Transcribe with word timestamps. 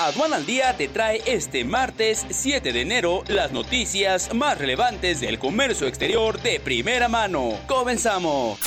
Aduana 0.00 0.36
al 0.36 0.46
Día 0.46 0.76
te 0.76 0.86
trae 0.86 1.20
este 1.26 1.64
martes 1.64 2.24
7 2.30 2.72
de 2.72 2.82
enero 2.82 3.24
las 3.26 3.50
noticias 3.50 4.32
más 4.32 4.56
relevantes 4.56 5.20
del 5.20 5.40
comercio 5.40 5.88
exterior 5.88 6.40
de 6.40 6.60
primera 6.60 7.08
mano. 7.08 7.58
Comenzamos. 7.66 8.60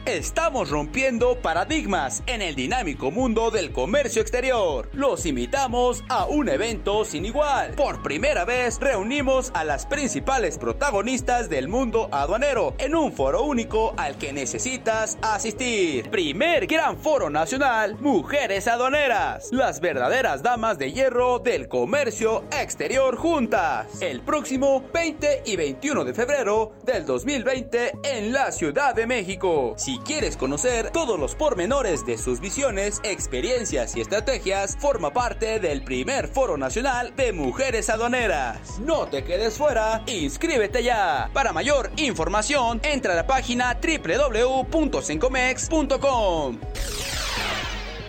Estamos 0.06 0.70
rompiendo 0.70 1.42
paradigmas 1.42 2.22
en 2.28 2.44
el 2.44 2.54
dinámico 2.54 3.10
mundo 3.10 3.50
del 3.50 3.72
comercio 3.72 4.22
exterior. 4.22 4.88
Los 4.94 5.26
invitamos 5.26 6.04
a 6.10 6.26
un 6.26 6.48
evento 6.48 7.04
sin 7.06 7.26
igual. 7.26 7.72
Por 7.72 8.04
primera 8.04 8.46
vez 8.46 8.80
reunimos 8.80 9.50
a 9.56 9.64
las 9.64 9.88
principales 9.88 10.60
protagonistas 10.60 11.50
del 11.50 11.70
mundo 11.70 12.08
aduanero 12.12 12.76
en 12.78 12.94
un 12.94 13.14
foro 13.14 13.42
único 13.42 13.96
al 13.98 14.16
que 14.20 14.32
necesitas 14.32 15.18
asistir. 15.24 16.12
Primer 16.12 16.68
gran 16.68 17.00
foro 17.00 17.32
nacional, 17.32 17.98
Mujeres 18.00 18.68
Aduaneras, 18.68 19.50
las 19.52 19.80
verdaderas 19.80 20.44
damas 20.44 20.78
de 20.78 20.92
hierro 20.92 21.40
del 21.40 21.68
comercio 21.68 22.44
exterior 22.52 23.16
juntas. 23.16 24.04
El 24.04 24.22
próximo 24.22 24.84
20 24.94 25.42
y 25.48 25.56
21 25.56 26.06
de 26.06 26.14
febrero 26.14 26.74
del 26.84 27.08
2020 27.08 27.94
en 28.04 28.32
la 28.32 28.52
Ciudad 28.52 28.94
de 28.94 29.08
México. 29.08 29.74
Quieres 30.00 30.36
conocer 30.38 30.92
todos 30.92 31.20
los 31.20 31.36
pormenores 31.36 32.06
de 32.06 32.18
sus 32.18 32.40
visiones, 32.40 33.02
experiencias 33.04 33.96
y 33.96 34.02
estrategias, 34.02 34.76
forma 34.78 35.14
parte 35.14 35.60
del 35.60 35.84
primer 35.84 36.28
Foro 36.28 36.58
Nacional 36.58 37.16
de 37.16 37.32
Mujeres 37.34 37.90
Aduaneras. 37.90 38.80
No 38.80 39.08
te 39.08 39.24
quedes 39.24 39.58
fuera, 39.58 40.04
inscríbete 40.08 40.84
ya. 40.84 41.30
Para 41.34 41.54
mayor 41.54 41.92
información, 41.98 42.80
entra 42.84 43.14
a 43.14 43.16
la 43.16 43.28
página 43.28 43.78
www.sencomex.com. 43.82 46.60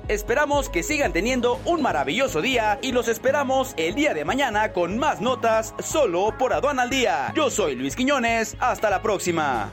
Esperamos 0.08 0.68
que 0.68 0.84
sigan 0.84 1.12
teniendo 1.12 1.60
un 1.64 1.82
maravilloso 1.82 2.41
día 2.41 2.78
y 2.80 2.92
los 2.92 3.08
esperamos 3.08 3.74
el 3.76 3.97
día 3.97 4.14
de 4.14 4.24
mañana 4.24 4.72
con 4.72 4.98
más 4.98 5.20
notas 5.20 5.74
solo 5.82 6.32
por 6.38 6.53
Aduana 6.53 6.82
al 6.82 6.91
Día. 6.91 7.32
Yo 7.34 7.50
soy 7.50 7.74
Luis 7.74 7.97
Quiñones, 7.97 8.56
hasta 8.60 8.88
la 8.88 9.03
próxima. 9.03 9.72